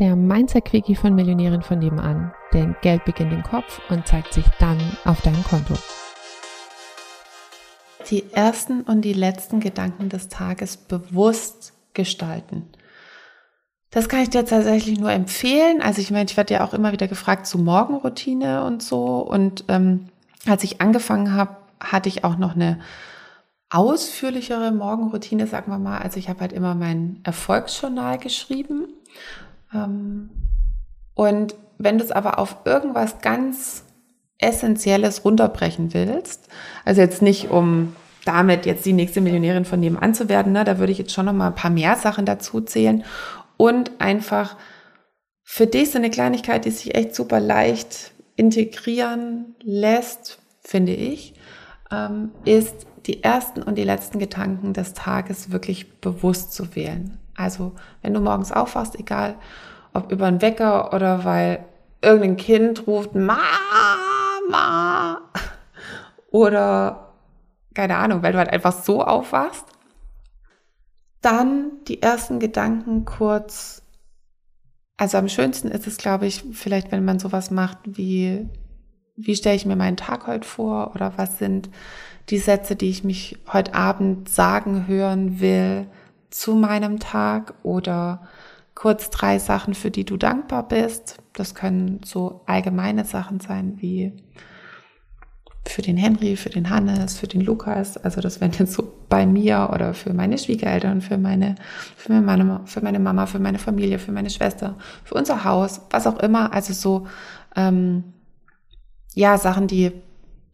der 0.00 0.16
Mindset-Quickie 0.16 0.96
von 0.96 1.14
Millionären 1.14 1.62
von 1.62 1.78
nebenan. 1.78 2.32
Denn 2.52 2.74
Geld 2.80 3.04
beginnt 3.04 3.32
im 3.32 3.42
Kopf 3.42 3.80
und 3.90 4.06
zeigt 4.08 4.32
sich 4.32 4.46
dann 4.58 4.78
auf 5.04 5.20
deinem 5.20 5.44
Konto. 5.44 5.74
Die 8.08 8.32
ersten 8.32 8.80
und 8.80 9.02
die 9.02 9.12
letzten 9.12 9.60
Gedanken 9.60 10.08
des 10.08 10.28
Tages 10.28 10.78
bewusst 10.78 11.74
gestalten. 11.92 12.68
Das 13.90 14.08
kann 14.08 14.22
ich 14.22 14.30
dir 14.30 14.44
tatsächlich 14.44 14.98
nur 14.98 15.12
empfehlen. 15.12 15.82
Also 15.82 16.00
ich 16.00 16.10
meine, 16.10 16.28
ich 16.28 16.36
werde 16.36 16.54
ja 16.54 16.64
auch 16.64 16.72
immer 16.72 16.92
wieder 16.92 17.06
gefragt 17.06 17.46
zu 17.46 17.58
Morgenroutine 17.58 18.64
und 18.64 18.82
so. 18.82 19.18
Und 19.18 19.64
ähm, 19.68 20.08
als 20.46 20.64
ich 20.64 20.80
angefangen 20.80 21.34
habe, 21.34 21.56
hatte 21.78 22.08
ich 22.08 22.24
auch 22.24 22.38
noch 22.38 22.54
eine 22.54 22.80
ausführlichere 23.68 24.72
Morgenroutine, 24.72 25.46
sagen 25.46 25.70
wir 25.70 25.78
mal. 25.78 25.98
Also 25.98 26.18
ich 26.18 26.28
habe 26.28 26.40
halt 26.40 26.52
immer 26.52 26.74
mein 26.74 27.20
Erfolgsjournal 27.22 28.18
geschrieben. 28.18 28.88
Ähm, 29.74 30.30
und 31.14 31.54
wenn 31.78 31.98
du 31.98 32.04
es 32.04 32.12
aber 32.12 32.38
auf 32.38 32.56
irgendwas 32.64 33.20
ganz 33.20 33.84
Essentielles 34.38 35.24
runterbrechen 35.24 35.92
willst, 35.92 36.48
also 36.84 37.00
jetzt 37.00 37.22
nicht 37.22 37.50
um 37.50 37.94
damit 38.24 38.66
jetzt 38.66 38.84
die 38.84 38.92
nächste 38.92 39.20
Millionärin 39.20 39.64
von 39.64 39.80
nebenan 39.80 40.14
zu 40.14 40.28
werden, 40.28 40.52
ne, 40.52 40.64
da 40.64 40.78
würde 40.78 40.92
ich 40.92 40.98
jetzt 40.98 41.12
schon 41.12 41.26
noch 41.26 41.32
mal 41.32 41.48
ein 41.48 41.54
paar 41.54 41.70
mehr 41.70 41.96
Sachen 41.96 42.26
dazu 42.26 42.60
zählen 42.60 43.04
und 43.56 43.92
einfach 43.98 44.56
für 45.42 45.66
dich 45.66 45.90
so 45.90 45.98
eine 45.98 46.10
Kleinigkeit, 46.10 46.64
die 46.64 46.70
sich 46.70 46.94
echt 46.94 47.14
super 47.14 47.40
leicht 47.40 48.12
integrieren 48.36 49.56
lässt, 49.62 50.38
finde 50.62 50.92
ich, 50.92 51.34
ähm, 51.90 52.30
ist 52.44 52.86
die 53.06 53.22
ersten 53.22 53.62
und 53.62 53.76
die 53.76 53.84
letzten 53.84 54.18
Gedanken 54.18 54.72
des 54.72 54.94
Tages 54.94 55.50
wirklich 55.50 56.00
bewusst 56.00 56.52
zu 56.52 56.74
wählen. 56.76 57.18
Also 57.40 57.72
wenn 58.02 58.12
du 58.12 58.20
morgens 58.20 58.52
aufwachst, 58.52 58.98
egal 58.98 59.36
ob 59.94 60.12
über 60.12 60.26
einen 60.26 60.42
Wecker 60.42 60.92
oder 60.92 61.24
weil 61.24 61.64
irgendein 62.02 62.36
Kind 62.36 62.86
ruft 62.86 63.14
Mama 63.14 63.40
oder 66.30 67.14
keine 67.74 67.96
Ahnung, 67.96 68.22
weil 68.22 68.32
du 68.32 68.38
halt 68.38 68.50
einfach 68.50 68.72
so 68.72 69.02
aufwachst, 69.02 69.64
dann 71.22 71.70
die 71.88 72.02
ersten 72.02 72.38
Gedanken 72.40 73.04
kurz. 73.04 73.82
Also 74.96 75.16
am 75.18 75.28
schönsten 75.28 75.68
ist 75.68 75.86
es, 75.86 75.96
glaube 75.96 76.26
ich, 76.26 76.44
vielleicht, 76.52 76.92
wenn 76.92 77.04
man 77.04 77.18
sowas 77.18 77.50
macht 77.50 77.78
wie, 77.84 78.48
wie 79.16 79.34
stelle 79.34 79.56
ich 79.56 79.64
mir 79.64 79.76
meinen 79.76 79.96
Tag 79.96 80.26
heute 80.26 80.46
vor 80.46 80.92
oder 80.94 81.14
was 81.16 81.38
sind 81.38 81.70
die 82.28 82.38
Sätze, 82.38 82.76
die 82.76 82.90
ich 82.90 83.02
mich 83.02 83.38
heute 83.50 83.74
Abend 83.74 84.28
sagen 84.28 84.86
hören 84.86 85.40
will 85.40 85.86
zu 86.30 86.54
meinem 86.54 86.98
Tag 86.98 87.54
oder 87.62 88.22
kurz 88.74 89.10
drei 89.10 89.38
Sachen, 89.38 89.74
für 89.74 89.90
die 89.90 90.04
du 90.04 90.16
dankbar 90.16 90.66
bist. 90.66 91.18
Das 91.32 91.54
können 91.54 92.00
so 92.04 92.42
allgemeine 92.46 93.04
Sachen 93.04 93.40
sein 93.40 93.74
wie 93.80 94.12
für 95.66 95.82
den 95.82 95.96
Henry, 95.96 96.36
für 96.36 96.50
den 96.50 96.70
Hannes, 96.70 97.18
für 97.18 97.26
den 97.26 97.42
Lukas. 97.42 97.96
Also 97.98 98.20
das 98.20 98.40
wären 98.40 98.52
jetzt 98.52 98.72
so 98.72 98.92
bei 99.08 99.26
mir 99.26 99.70
oder 99.72 99.92
für 99.94 100.14
meine 100.14 100.38
Schwiegereltern, 100.38 101.00
für 101.00 101.18
meine, 101.18 101.56
für 101.96 102.20
meine, 102.20 102.60
für 102.64 102.80
meine 102.80 102.98
Mama, 102.98 103.26
für 103.26 103.38
meine 103.38 103.58
Familie, 103.58 103.98
für 103.98 104.12
meine 104.12 104.30
Schwester, 104.30 104.76
für 105.04 105.14
unser 105.14 105.44
Haus, 105.44 105.82
was 105.90 106.06
auch 106.06 106.18
immer. 106.20 106.52
Also 106.52 106.72
so 106.72 107.06
ähm, 107.56 108.04
ja 109.14 109.38
Sachen, 109.38 109.66
die 109.66 109.92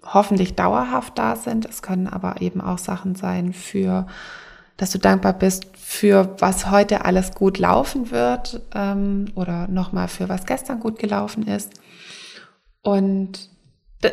hoffentlich 0.03 0.55
dauerhaft 0.55 1.19
da 1.19 1.37
sind. 1.37 1.67
Es 1.67 1.83
können 1.83 2.09
aber 2.09 2.41
eben 2.41 2.61
auch 2.61 2.79
Sachen 2.79 3.15
sein 3.15 3.53
für, 3.53 4.07
dass 4.77 4.91
du 4.91 4.99
dankbar 4.99 5.33
bist 5.33 5.67
für 5.77 6.35
was 6.39 6.71
heute 6.71 7.05
alles 7.05 7.33
gut 7.33 7.59
laufen 7.59 8.11
wird 8.11 8.61
ähm, 8.75 9.27
oder 9.35 9.69
nochmal 9.69 10.09
für 10.09 10.29
was 10.29 10.47
gestern 10.47 10.81
gut 10.81 10.99
gelaufen 10.99 11.47
ist. 11.47 11.73
Und 12.83 13.51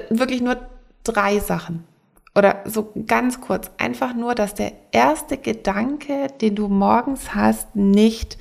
wirklich 0.09 0.41
nur 0.41 0.57
drei 1.03 1.39
Sachen. 1.39 1.83
Oder 2.35 2.63
so 2.65 2.91
ganz 3.05 3.41
kurz, 3.41 3.69
einfach 3.77 4.15
nur, 4.15 4.33
dass 4.33 4.55
der 4.55 4.71
erste 4.91 5.37
Gedanke, 5.37 6.27
den 6.41 6.55
du 6.55 6.67
morgens 6.67 7.35
hast, 7.35 7.75
nicht 7.75 8.37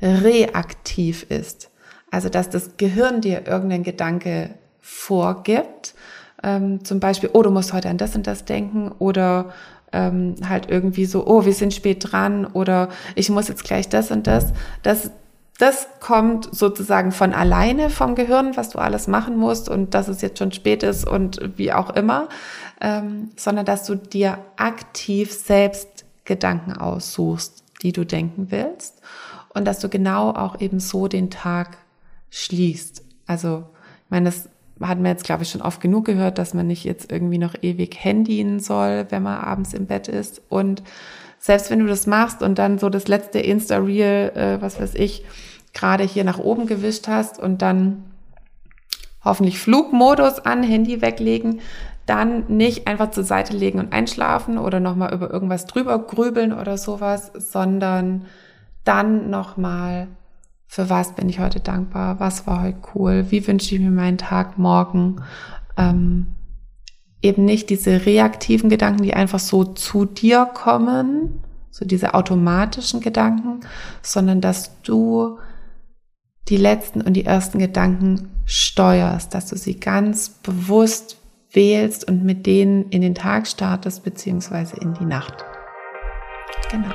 reaktiv 0.00 1.24
ist. 1.28 1.70
Also, 2.10 2.28
dass 2.28 2.48
das 2.48 2.76
Gehirn 2.76 3.20
dir 3.20 3.46
irgendeinen 3.46 3.82
Gedanke 3.82 4.50
vorgibt, 4.80 5.94
ähm, 6.44 6.84
zum 6.84 7.00
Beispiel, 7.00 7.30
oh, 7.32 7.42
du 7.42 7.50
musst 7.50 7.72
heute 7.72 7.88
an 7.88 7.98
das 7.98 8.14
und 8.14 8.26
das 8.26 8.44
denken 8.44 8.92
oder 8.98 9.52
ähm, 9.94 10.34
halt 10.46 10.68
irgendwie 10.68 11.06
so, 11.06 11.26
oh, 11.26 11.44
wir 11.46 11.54
sind 11.54 11.72
spät 11.72 12.12
dran 12.12 12.44
oder 12.44 12.88
ich 13.14 13.30
muss 13.30 13.48
jetzt 13.48 13.64
gleich 13.64 13.88
das 13.88 14.10
und 14.10 14.26
das. 14.26 14.52
Das, 14.82 15.10
das 15.58 15.86
kommt 16.00 16.54
sozusagen 16.54 17.12
von 17.12 17.32
alleine 17.32 17.88
vom 17.88 18.16
Gehirn, 18.16 18.56
was 18.56 18.70
du 18.70 18.78
alles 18.80 19.06
machen 19.06 19.36
musst 19.36 19.68
und 19.68 19.94
dass 19.94 20.08
es 20.08 20.20
jetzt 20.20 20.38
schon 20.38 20.52
spät 20.52 20.82
ist 20.82 21.06
und 21.06 21.40
wie 21.56 21.72
auch 21.72 21.90
immer, 21.90 22.28
ähm, 22.80 23.30
sondern 23.36 23.64
dass 23.64 23.84
du 23.84 23.94
dir 23.94 24.38
aktiv 24.56 25.32
selbst 25.32 26.04
Gedanken 26.24 26.72
aussuchst, 26.72 27.62
die 27.82 27.92
du 27.92 28.04
denken 28.04 28.50
willst 28.50 29.00
und 29.50 29.64
dass 29.64 29.78
du 29.78 29.88
genau 29.88 30.30
auch 30.30 30.60
eben 30.60 30.80
so 30.80 31.06
den 31.06 31.30
Tag 31.30 31.78
schließt. 32.30 33.04
Also, 33.26 33.64
ich 34.04 34.10
meine, 34.10 34.26
das 34.26 34.48
hat 34.80 34.98
man 34.98 35.06
jetzt, 35.06 35.24
glaube 35.24 35.44
ich, 35.44 35.50
schon 35.50 35.62
oft 35.62 35.80
genug 35.80 36.04
gehört, 36.04 36.38
dass 36.38 36.54
man 36.54 36.66
nicht 36.66 36.84
jetzt 36.84 37.10
irgendwie 37.12 37.38
noch 37.38 37.54
ewig 37.62 37.96
handyen 38.04 38.58
soll, 38.58 39.06
wenn 39.10 39.22
man 39.22 39.38
abends 39.38 39.72
im 39.72 39.86
Bett 39.86 40.08
ist. 40.08 40.42
Und 40.48 40.82
selbst 41.38 41.70
wenn 41.70 41.78
du 41.78 41.86
das 41.86 42.06
machst 42.06 42.42
und 42.42 42.58
dann 42.58 42.78
so 42.78 42.88
das 42.88 43.06
letzte 43.06 43.38
Insta-Reel, 43.38 44.32
äh, 44.34 44.62
was 44.62 44.80
weiß 44.80 44.94
ich, 44.94 45.24
gerade 45.72 46.04
hier 46.04 46.24
nach 46.24 46.38
oben 46.38 46.66
gewischt 46.66 47.06
hast 47.08 47.38
und 47.38 47.62
dann 47.62 48.04
hoffentlich 49.24 49.58
Flugmodus 49.58 50.40
an, 50.40 50.62
Handy 50.62 51.02
weglegen, 51.02 51.60
dann 52.06 52.44
nicht 52.48 52.86
einfach 52.86 53.10
zur 53.10 53.24
Seite 53.24 53.56
legen 53.56 53.78
und 53.78 53.92
einschlafen 53.92 54.58
oder 54.58 54.80
nochmal 54.80 55.14
über 55.14 55.30
irgendwas 55.30 55.66
drüber 55.66 55.98
grübeln 55.98 56.52
oder 56.52 56.76
sowas, 56.76 57.32
sondern 57.34 58.26
dann 58.84 59.30
nochmal 59.30 60.08
für 60.66 60.90
was 60.90 61.14
bin 61.14 61.28
ich 61.28 61.38
heute 61.38 61.60
dankbar, 61.60 62.20
was 62.20 62.46
war 62.46 62.62
heute 62.62 62.78
cool, 62.94 63.26
wie 63.30 63.46
wünsche 63.46 63.74
ich 63.74 63.80
mir 63.80 63.90
meinen 63.90 64.18
Tag 64.18 64.58
morgen. 64.58 65.22
Ähm, 65.76 66.34
eben 67.22 67.44
nicht 67.44 67.70
diese 67.70 68.04
reaktiven 68.04 68.68
Gedanken, 68.68 69.02
die 69.02 69.14
einfach 69.14 69.38
so 69.38 69.64
zu 69.64 70.04
dir 70.04 70.46
kommen, 70.46 71.42
so 71.70 71.84
diese 71.84 72.14
automatischen 72.14 73.00
Gedanken, 73.00 73.60
sondern 74.02 74.40
dass 74.40 74.80
du 74.82 75.38
die 76.48 76.58
letzten 76.58 77.00
und 77.00 77.14
die 77.14 77.24
ersten 77.24 77.58
Gedanken 77.58 78.28
steuerst, 78.44 79.34
dass 79.34 79.46
du 79.46 79.56
sie 79.56 79.80
ganz 79.80 80.28
bewusst 80.28 81.18
wählst 81.50 82.06
und 82.06 82.24
mit 82.24 82.46
denen 82.46 82.90
in 82.90 83.00
den 83.00 83.14
Tag 83.14 83.46
startest, 83.46 84.04
beziehungsweise 84.04 84.76
in 84.76 84.92
die 84.94 85.06
Nacht. 85.06 85.44
Genau. 86.70 86.94